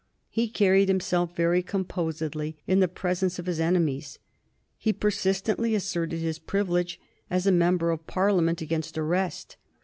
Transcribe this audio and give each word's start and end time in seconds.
He 0.31 0.47
carried 0.49 0.87
himself 0.87 1.35
very 1.35 1.61
composedly 1.61 2.57
in 2.65 2.79
the 2.79 2.87
presence 2.87 3.37
of 3.37 3.45
his 3.45 3.59
enemies. 3.59 4.17
He 4.79 4.93
persistently 4.93 5.75
asserted 5.75 6.17
his 6.17 6.39
privilege, 6.39 6.99
as 7.29 7.45
a 7.45 7.51
member 7.51 7.91
of 7.91 8.07
Parliament, 8.07 8.61
against 8.63 8.97
arrest. 8.97 9.57